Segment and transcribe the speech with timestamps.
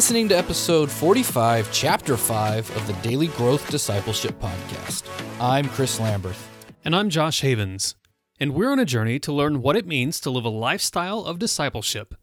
[0.00, 5.06] listening to episode 45, chapter 5 of the Daily Growth Discipleship Podcast.
[5.38, 6.46] I'm Chris Lamberth.
[6.86, 7.96] And I'm Josh Havens.
[8.40, 11.38] And we're on a journey to learn what it means to live a lifestyle of
[11.38, 12.14] discipleship.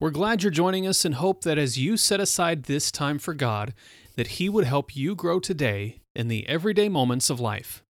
[0.00, 3.34] We're glad you're joining us and hope that as you set aside this time for
[3.34, 3.72] God,
[4.16, 7.84] that He would help you grow today in the everyday moments of life.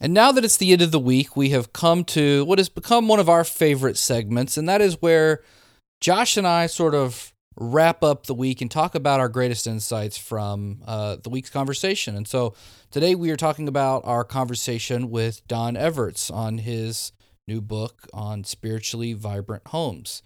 [0.00, 2.70] And now that it's the end of the week, we have come to what has
[2.70, 5.42] become one of our favorite segments, and that is where
[6.00, 10.18] Josh and I sort of wrap up the week and talk about our greatest insights
[10.18, 12.14] from uh, the week's conversation.
[12.14, 12.54] And so
[12.90, 17.12] today we are talking about our conversation with Don Everts on his
[17.48, 20.22] new book on spiritually vibrant homes.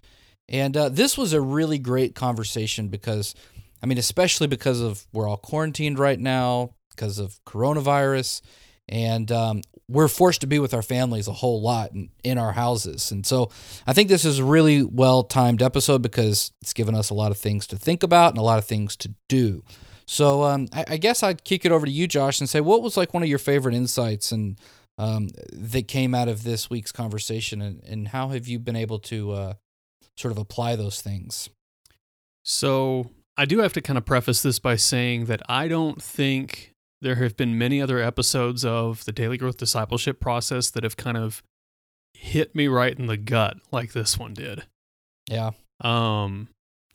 [0.49, 3.33] And uh, this was a really great conversation because,
[3.81, 8.41] I mean, especially because of we're all quarantined right now because of coronavirus
[8.91, 12.51] and um, we're forced to be with our families a whole lot in, in our
[12.51, 13.11] houses.
[13.11, 13.49] And so
[13.87, 17.31] I think this is a really well timed episode because it's given us a lot
[17.31, 19.63] of things to think about and a lot of things to do.
[20.05, 22.81] So um, I, I, guess I'd kick it over to you, Josh, and say what
[22.81, 24.59] was like one of your favorite insights and
[24.97, 28.99] um, that came out of this week's conversation, and, and how have you been able
[28.99, 29.53] to uh,
[30.15, 31.49] sort of apply those things?
[32.43, 36.70] So I do have to kind of preface this by saying that I don't think
[37.01, 41.17] there have been many other episodes of the daily growth discipleship process that have kind
[41.17, 41.41] of
[42.13, 44.63] hit me right in the gut like this one did.
[45.27, 45.51] Yeah.
[45.83, 46.49] Um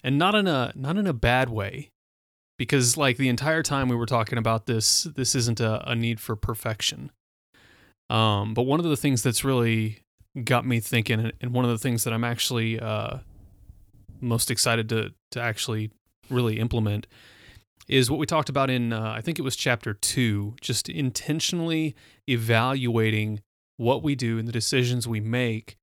[0.04, 1.90] and not in a not in a bad way
[2.58, 6.20] because like the entire time we were talking about this this isn't a, a need
[6.20, 7.10] for perfection.
[8.08, 10.02] Um but one of the things that's really
[10.44, 13.18] got me thinking and one of the things that I'm actually uh
[14.20, 15.90] most excited to to actually
[16.30, 17.06] really implement
[17.88, 21.94] is what we talked about in, uh, I think it was chapter two, just intentionally
[22.28, 23.40] evaluating
[23.76, 25.76] what we do and the decisions we make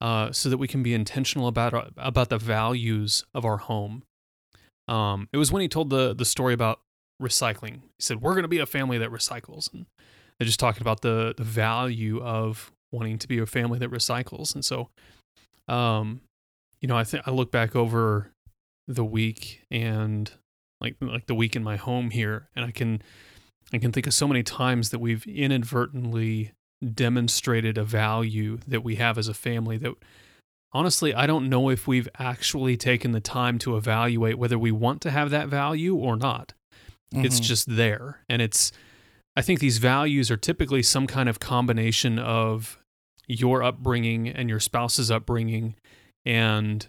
[0.00, 4.02] uh, so that we can be intentional about, uh, about the values of our home.
[4.88, 6.80] Um, it was when he told the, the story about
[7.20, 7.82] recycling.
[7.82, 9.72] He said, We're going to be a family that recycles.
[9.72, 9.86] And
[10.38, 14.54] they're just talking about the, the value of wanting to be a family that recycles.
[14.54, 14.88] And so,
[15.68, 16.20] um,
[16.80, 18.32] you know, I think I look back over
[18.88, 20.30] the week and
[20.82, 23.02] like like the week in my home here, and I can
[23.72, 26.52] I can think of so many times that we've inadvertently
[26.94, 29.94] demonstrated a value that we have as a family that
[30.72, 35.00] honestly I don't know if we've actually taken the time to evaluate whether we want
[35.02, 36.52] to have that value or not.
[37.14, 37.24] Mm-hmm.
[37.24, 38.72] It's just there, and it's
[39.36, 42.78] I think these values are typically some kind of combination of
[43.28, 45.76] your upbringing and your spouse's upbringing
[46.26, 46.88] and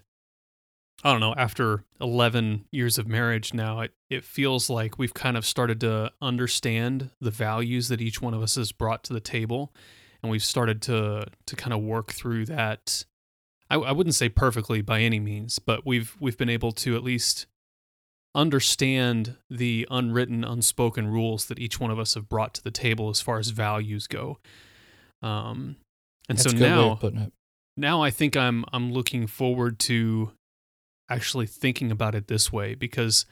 [1.03, 5.35] I don't know, after 11 years of marriage now, it, it feels like we've kind
[5.35, 9.19] of started to understand the values that each one of us has brought to the
[9.19, 9.73] table.
[10.21, 13.03] And we've started to, to kind of work through that.
[13.69, 17.03] I, I wouldn't say perfectly by any means, but we've, we've been able to at
[17.03, 17.47] least
[18.33, 23.09] understand the unwritten, unspoken rules that each one of us have brought to the table
[23.09, 24.39] as far as values go.
[25.21, 25.75] Um,
[26.29, 26.99] and That's so now,
[27.75, 30.31] now I think I'm I'm looking forward to
[31.09, 33.25] actually thinking about it this way because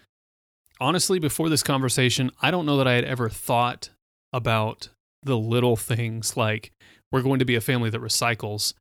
[0.80, 3.90] honestly, before this conversation, I don't know that I had ever thought
[4.34, 4.90] about
[5.24, 6.72] the little things like
[7.12, 8.74] we're going to be a family that recycles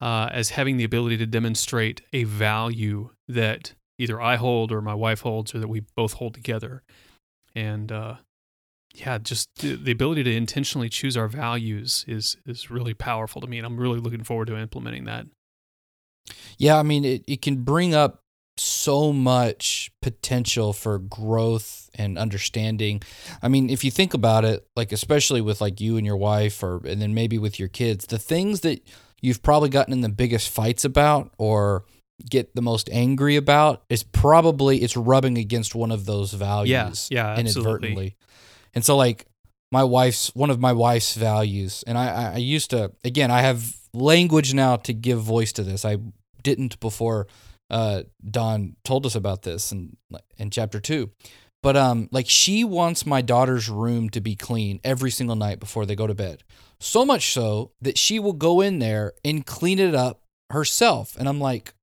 [0.00, 4.94] uh, as having the ability to demonstrate a value that either I hold or my
[4.94, 6.82] wife holds or that we both hold together.
[7.54, 8.16] And uh,
[8.94, 13.58] yeah, just the ability to intentionally choose our values is is really powerful to me,
[13.58, 15.26] and I'm really looking forward to implementing that.
[16.58, 18.21] Yeah, I mean, it, it can bring up
[18.58, 23.02] so much potential for growth and understanding.
[23.42, 26.62] I mean, if you think about it, like especially with like you and your wife
[26.62, 28.86] or and then maybe with your kids, the things that
[29.20, 31.84] you've probably gotten in the biggest fights about or
[32.28, 37.34] get the most angry about is probably it's rubbing against one of those values yeah,
[37.34, 38.16] yeah, inadvertently.
[38.16, 38.16] Absolutely.
[38.74, 39.26] And so like
[39.70, 43.76] my wife's one of my wife's values and I I used to again, I have
[43.94, 45.84] language now to give voice to this.
[45.84, 45.98] I
[46.42, 47.26] didn't before
[47.72, 49.96] uh, Don told us about this in
[50.36, 51.10] in chapter two.
[51.62, 55.86] But um, like she wants my daughter's room to be clean every single night before
[55.86, 56.42] they go to bed.
[56.80, 61.16] So much so that she will go in there and clean it up herself.
[61.16, 61.74] And I'm like,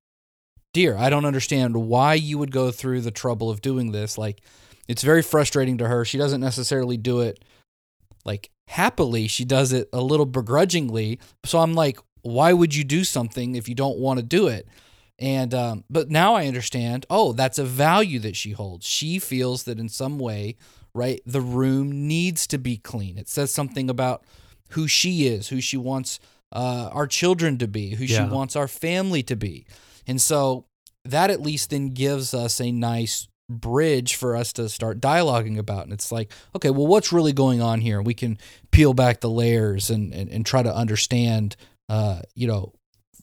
[0.74, 4.18] dear, I don't understand why you would go through the trouble of doing this.
[4.18, 4.41] Like,
[4.89, 6.03] it's very frustrating to her.
[6.03, 7.44] She doesn't necessarily do it
[8.25, 9.27] like happily.
[9.27, 11.19] She does it a little begrudgingly.
[11.45, 14.68] So I'm like, why would you do something if you don't want to do it?
[15.19, 17.06] And um, but now I understand.
[17.10, 18.86] Oh, that's a value that she holds.
[18.86, 20.56] She feels that in some way,
[20.95, 23.18] right, the room needs to be clean.
[23.18, 24.24] It says something about
[24.69, 26.19] who she is, who she wants
[26.54, 28.25] uh, our children to be, who yeah.
[28.25, 29.66] she wants our family to be,
[30.07, 30.66] and so
[31.04, 35.83] that at least then gives us a nice bridge for us to start dialoguing about.
[35.83, 38.01] And it's like, okay, well, what's really going on here?
[38.01, 38.38] We can
[38.72, 41.56] peel back the layers and, and, and try to understand,
[41.89, 42.74] uh, you know,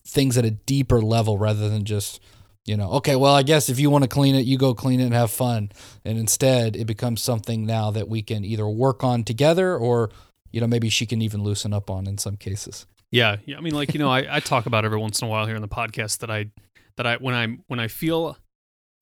[0.06, 2.20] things at a deeper level rather than just,
[2.64, 5.00] you know, okay, well, I guess if you want to clean it, you go clean
[5.00, 5.70] it and have fun.
[6.05, 10.11] And instead, it becomes something now that we can either work on together or,
[10.53, 12.87] you know, maybe she can even loosen up on in some cases.
[13.11, 13.56] Yeah, yeah.
[13.56, 15.56] I mean, like you know, I, I talk about every once in a while here
[15.56, 16.50] in the podcast that I
[16.97, 18.37] that I when I when I feel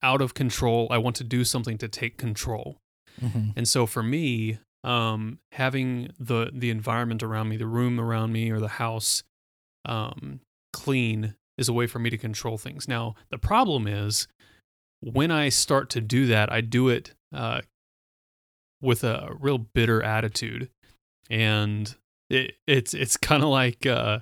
[0.03, 2.77] out of control, I want to do something to take control.
[3.21, 3.51] Mm-hmm.
[3.55, 8.51] And so for me, um, having the the environment around me, the room around me,
[8.51, 9.23] or the house
[9.85, 10.41] um,
[10.75, 12.87] clean is a way for me to control things.
[12.87, 14.27] Now the problem is
[14.99, 17.61] when I start to do that, I do it uh,
[18.81, 20.69] with a real bitter attitude,
[21.29, 21.95] and
[22.29, 24.19] it, it's it's kind of like uh,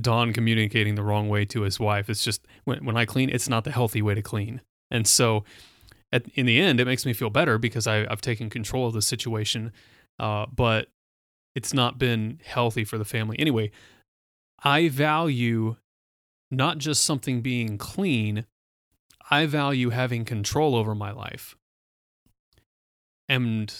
[0.00, 2.08] Don communicating the wrong way to his wife.
[2.08, 5.44] It's just when when I clean, it's not the healthy way to clean, and so
[6.12, 8.94] at, in the end, it makes me feel better because I, I've taken control of
[8.94, 9.72] the situation,
[10.18, 10.88] uh, but
[11.54, 13.70] it's not been healthy for the family anyway.
[14.62, 15.76] I value
[16.50, 18.46] not just something being clean.
[19.30, 21.56] I value having control over my life.
[23.28, 23.72] And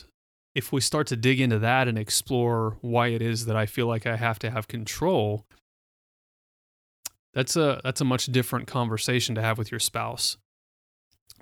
[0.54, 3.86] if we start to dig into that and explore why it is that I feel
[3.86, 5.46] like I have to have control,
[7.32, 10.36] that's a that's a much different conversation to have with your spouse.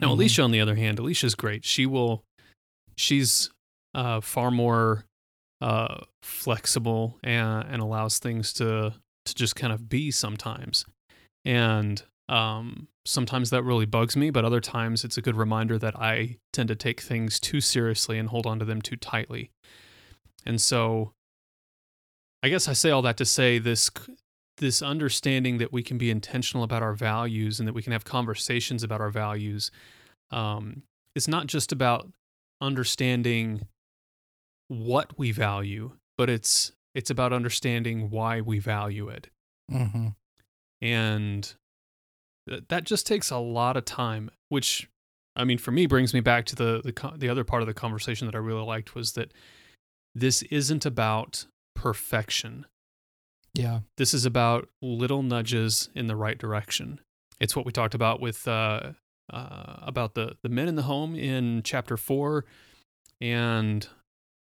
[0.00, 0.12] Now, Mhm.
[0.12, 1.64] Alicia, on the other hand, Alicia's great.
[1.64, 2.24] She will,
[2.96, 3.50] she's
[3.94, 5.04] uh, far more
[5.60, 8.92] uh, flexible and, and allows things to
[9.24, 10.84] to just kind of be sometimes.
[11.44, 15.96] And um, sometimes that really bugs me, but other times it's a good reminder that
[15.96, 19.50] I tend to take things too seriously and hold on to them too tightly.
[20.46, 21.12] And so,
[22.42, 23.90] I guess I say all that to say this
[24.58, 28.04] this understanding that we can be intentional about our values and that we can have
[28.04, 29.70] conversations about our values
[30.30, 30.82] um,
[31.16, 32.08] is not just about
[32.60, 33.66] understanding
[34.68, 39.28] what we value, but it's it's about understanding why we value it
[39.72, 40.08] Mm-hmm.
[40.82, 41.54] and
[42.48, 44.88] th- that just takes a lot of time which
[45.36, 47.74] i mean for me brings me back to the the, the other part of the
[47.74, 49.32] conversation that i really liked was that
[50.14, 52.66] this isn't about perfection
[53.54, 53.80] Yeah.
[53.96, 57.00] this is about little nudges in the right direction
[57.40, 58.92] it's what we talked about with uh,
[59.32, 62.44] uh, about the the men in the home in chapter four
[63.20, 63.88] and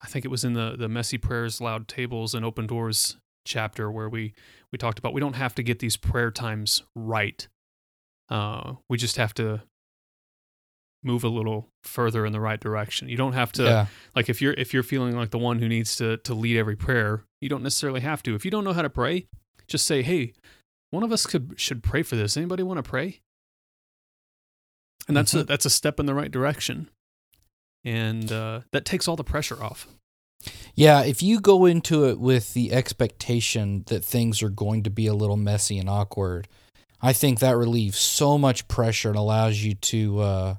[0.02, 3.90] i think it was in the the messy prayers loud tables and open doors chapter
[3.92, 4.34] where we
[4.72, 7.48] we talked about we don't have to get these prayer times right.
[8.30, 9.62] Uh, we just have to
[11.04, 13.10] move a little further in the right direction.
[13.10, 13.86] You don't have to yeah.
[14.16, 16.76] like if you're if you're feeling like the one who needs to to lead every
[16.76, 18.36] prayer you don't necessarily have to.
[18.36, 19.28] If you don't know how to pray
[19.68, 20.34] just say hey
[20.92, 22.38] one of us could should pray for this.
[22.38, 23.22] Anybody want to pray?
[25.08, 25.48] And that's a Mhm.
[25.48, 26.90] that's a step in the right direction
[27.84, 29.88] and uh, that takes all the pressure off
[30.76, 35.08] Yeah, if you go into it with the expectation that things are going to be
[35.08, 36.48] a little messy and awkward,
[37.02, 40.56] I think that relieves so much pressure and allows you to uh,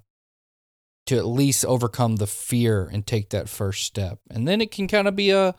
[1.07, 4.21] to at least overcome the fear and take that first step.
[4.31, 5.55] And then it can kind of be a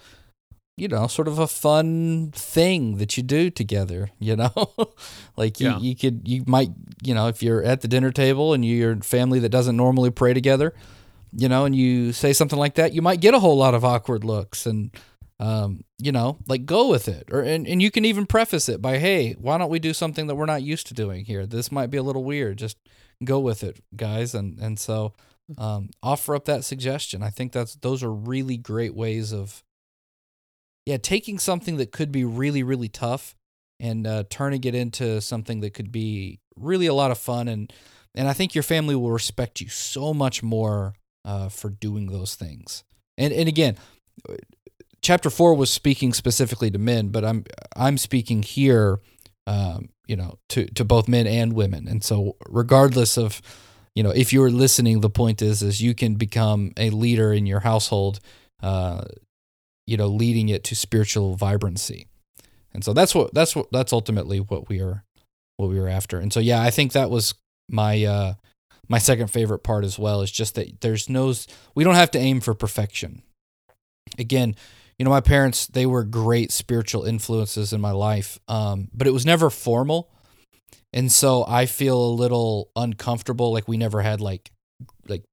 [0.75, 4.51] you know, sort of a fun thing that you do together, you know?
[5.37, 5.79] like you, Yeah.
[5.79, 6.71] you could you might,
[7.03, 10.09] you know, if you're at the dinner table and you're a family that doesn't normally
[10.09, 10.73] pray together,
[11.35, 13.83] you know, and you say something like that, you might get a whole lot of
[13.83, 14.95] awkward looks and
[15.39, 17.27] um, you know, like go with it.
[17.31, 20.27] Or and, and you can even preface it by, hey, why don't we do something
[20.27, 21.45] that we're not used to doing here?
[21.45, 22.57] This might be a little weird.
[22.57, 22.77] Just
[23.23, 24.35] go with it, guys.
[24.35, 25.13] And and so
[25.57, 27.23] um, offer up that suggestion.
[27.23, 29.63] I think that's those are really great ways of
[30.85, 33.35] yeah, taking something that could be really, really tough
[33.79, 37.73] and uh, turning it into something that could be really a lot of fun and
[38.15, 40.93] and I think your family will respect you so much more
[41.25, 42.83] uh, for doing those things.
[43.17, 43.77] And and again,
[45.01, 48.99] chapter four was speaking specifically to men, but I'm I'm speaking here,
[49.45, 51.87] um, you know, to to both men and women.
[51.87, 53.41] And so, regardless of,
[53.95, 57.45] you know, if you're listening, the point is is you can become a leader in
[57.45, 58.19] your household,
[58.61, 59.03] uh,
[59.85, 62.07] you know, leading it to spiritual vibrancy.
[62.73, 65.03] And so that's what that's what that's ultimately what we are
[65.57, 66.17] what we were after.
[66.17, 67.35] And so yeah, I think that was
[67.69, 68.33] my uh
[68.89, 71.33] my second favorite part as well is just that there's no
[71.75, 73.23] we don't have to aim for perfection.
[74.19, 74.55] Again,
[74.99, 79.11] you know, my parents they were great spiritual influences in my life, um, but it
[79.11, 80.11] was never formal,
[80.91, 83.51] and so I feel a little uncomfortable.
[83.51, 84.51] Like we never had like
[85.07, 85.23] like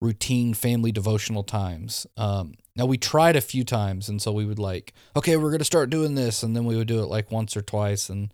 [0.00, 2.06] routine family devotional times.
[2.16, 5.64] Um, now we tried a few times, and so we would like, okay, we're gonna
[5.64, 8.32] start doing this, and then we would do it like once or twice, and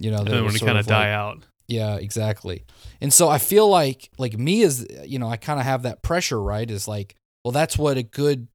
[0.00, 2.64] you know, and then when it kind of of die like- out Yeah, exactly.
[3.00, 6.02] And so I feel like like me as you know, I kind of have that
[6.02, 6.70] pressure, right?
[6.70, 8.48] Is like, well, that's what a good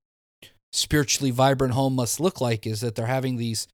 [0.73, 3.67] spiritually vibrant home must look like is that they're having these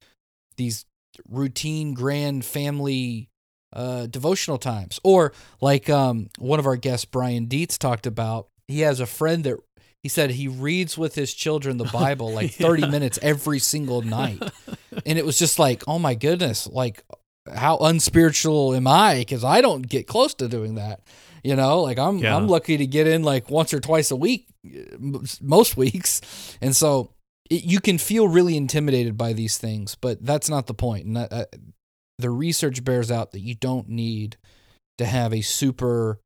[0.56, 0.84] these
[1.28, 3.28] routine grand family
[3.72, 4.98] uh devotional times.
[5.04, 9.44] Or like um one of our guests Brian Dietz talked about, he has a friend
[9.44, 9.58] that
[10.02, 12.90] he said he reads with his children the Bible like 30 Yeah.
[12.90, 14.42] minutes every single night.
[15.06, 17.04] And it was just like, oh my goodness, like
[17.54, 19.16] how unspiritual am I?
[19.18, 21.00] Because I don't get close to doing that.
[21.44, 22.36] You know, like I'm Yeah.
[22.36, 24.48] I'm lucky to get in like once or twice a week,
[25.40, 26.20] most weeks,
[26.60, 27.10] and so
[27.48, 31.06] it, you can feel really intimidated by these things, but that's not the point.
[31.06, 31.44] And uh,
[32.18, 34.36] the research bears out that you don't need
[34.98, 36.18] to have a super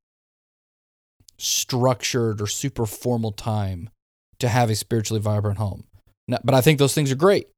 [1.39, 3.91] structured or super formal time
[4.39, 5.85] to have a spiritually vibrant home.
[6.27, 7.49] Now, but I think those things are great.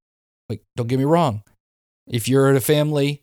[0.49, 1.42] Like, don't get me wrong.
[2.06, 3.23] If you're a family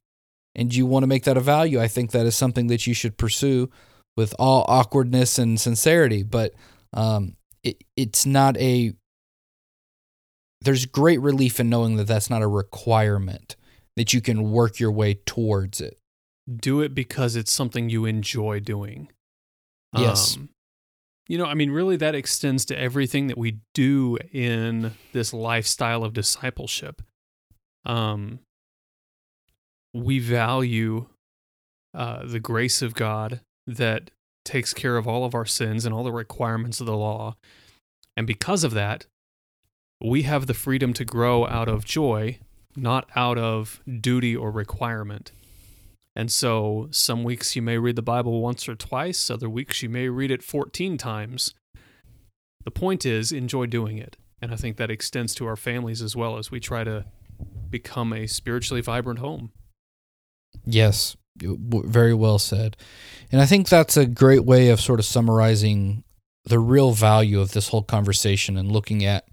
[0.56, 2.94] and you want to make that a value, I think that is something that you
[2.94, 3.70] should pursue
[4.18, 6.24] with all awkwardness and sincerity.
[6.24, 6.54] But
[6.94, 8.94] um, it, it's not a.
[10.62, 13.56] There's great relief in knowing that that's not a requirement,
[13.96, 15.98] that you can work your way towards it.
[16.60, 19.10] do it because it's something you enjoy doing.
[19.96, 20.38] Yes.
[20.38, 20.50] Um,
[21.28, 26.04] you know, I mean, really, that extends to everything that we do in this lifestyle
[26.04, 27.02] of discipleship.
[27.86, 28.40] Um,
[29.94, 31.08] we value
[31.94, 34.12] uh, the grace of God that
[34.44, 37.36] takes care of all of our sins and all the requirements of the law.
[38.16, 39.06] And because of that,
[40.04, 42.40] we have the freedom to grow out of joy,
[42.76, 45.32] not out of duty or requirement.
[46.16, 49.90] And so some weeks you may read the Bible once or twice, other weeks you
[49.90, 51.54] may read it 14 times.
[52.64, 54.18] The point is, enjoy doing it.
[54.42, 57.06] And I think that extends to our families as well as we try to
[57.70, 59.52] become a spiritually vibrant home.
[60.66, 62.78] Yes, very well said.
[63.32, 66.04] And I think that's a great way of sort of summarizing
[66.46, 69.28] the real value of this whole conversation and looking at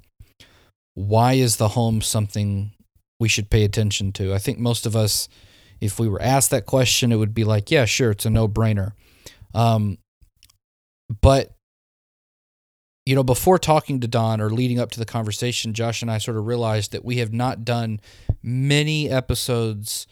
[0.95, 2.73] why is the home something
[3.21, 4.35] we should pay attention to.
[4.35, 5.29] I think most of us,
[5.81, 8.49] if we were asked that question, it would be like, yeah, sure, it's a no
[8.49, 8.93] brainer.
[9.55, 9.99] Um,
[11.21, 11.53] but
[13.07, 16.19] you know, before talking to Don or leading up to the conversation, Josh and I
[16.19, 18.01] sort of realized that we have not done
[18.43, 20.07] many episodes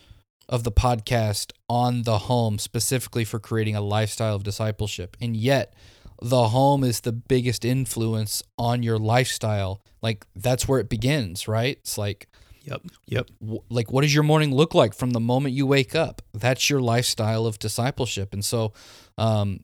[0.49, 5.17] of the podcast on the home specifically for creating a lifestyle of discipleship.
[5.21, 5.75] And yet,
[6.23, 9.83] the home is the biggest influence on your lifestyle.
[10.03, 11.77] Like that's where it begins, right?
[11.79, 12.29] It's like
[12.67, 12.83] Yep.
[13.07, 13.27] Yep.
[13.41, 16.69] w- like what does your morning look like from the moment you wake up that's
[16.69, 18.73] your lifestyle of discipleship and so
[19.19, 19.61] um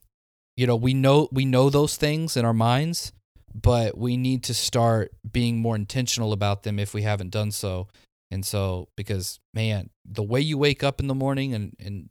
[0.57, 3.13] you know we know we know those things in our minds
[3.61, 7.89] but we need to start being more intentional about them if we haven't done so
[8.33, 12.09] and so because man the way you wake up in the morning and and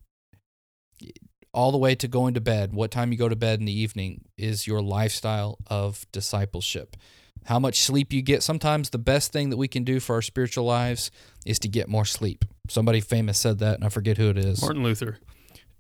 [1.54, 3.78] all the way to going to bed what time you go to bed in the
[3.78, 6.96] evening is your lifestyle of discipleship.
[7.46, 10.22] How much sleep you get sometimes the best thing that we can do for our
[10.22, 11.12] spiritual lives
[11.46, 12.46] is to get more sleep.
[12.70, 14.62] Somebody famous said that and i forget who it is.
[14.62, 15.18] Martin Luther.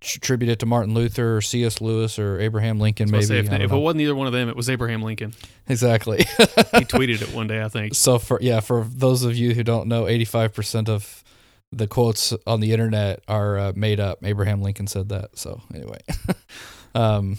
[0.01, 3.51] Tr- attribute it to martin luther or cs lewis or abraham lincoln maybe say if,
[3.51, 5.34] if it wasn't either one of them, it was Abraham Lincoln.
[5.67, 6.17] exactly.
[6.38, 7.93] He tweeted it one day, I think.
[7.93, 11.24] so for yeah for those of you who don't know 85% of
[11.72, 14.20] the quotes on the internet are uh, made up.
[14.24, 16.00] Abraham lincoln said that so anyway.
[16.96, 17.38] Um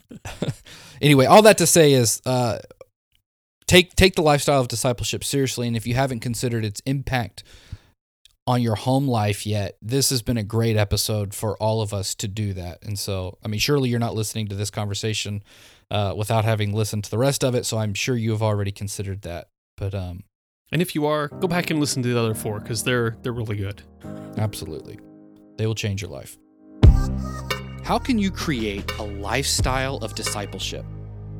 [1.02, 2.58] anyway all that to say is uh
[3.66, 7.42] take take the lifestyle of discipleship seriously and if you haven't considered its impact
[8.50, 12.14] on your home life yet this has been a great episode for all of us
[12.16, 12.76] to do that.
[12.82, 15.42] And so i mean surely you're not listening to this conversation
[15.90, 17.64] uh, without having listened to the rest of it.
[17.64, 19.48] So i'm sure you have already considered that.
[19.76, 20.24] But um
[20.72, 23.38] And if you are, go back and listen to the other four because they're they're
[23.42, 23.82] really good.
[24.46, 24.98] absolutely.
[25.56, 26.32] They will change your life.
[27.84, 30.84] How can you create a lifestyle of discipleship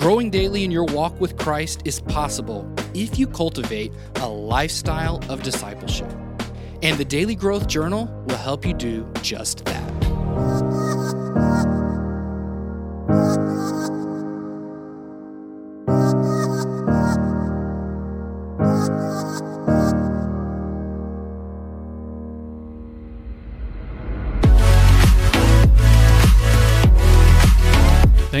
[0.00, 5.42] Growing daily in your walk with Christ is possible if you cultivate a lifestyle of
[5.42, 6.10] discipleship.
[6.82, 9.79] And the Daily Growth Journal will help you do just that.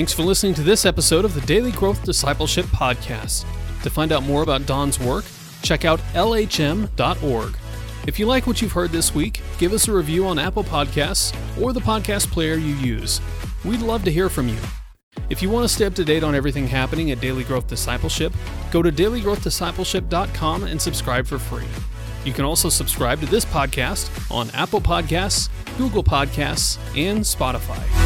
[0.00, 3.44] Thanks for listening to this episode of the Daily Growth Discipleship Podcast.
[3.82, 5.26] To find out more about Don's work,
[5.60, 7.58] check out lhm.org.
[8.06, 11.36] If you like what you've heard this week, give us a review on Apple Podcasts
[11.60, 13.20] or the podcast player you use.
[13.62, 14.56] We'd love to hear from you.
[15.28, 18.32] If you want to stay up to date on everything happening at Daily Growth Discipleship,
[18.70, 21.68] go to dailygrowthdiscipleship.com and subscribe for free.
[22.24, 27.99] You can also subscribe to this podcast on Apple Podcasts, Google Podcasts, and Spotify.